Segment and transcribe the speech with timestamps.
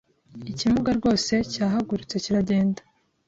[0.51, 2.81] Ikimuga rwose cyahagurutse kiragenda.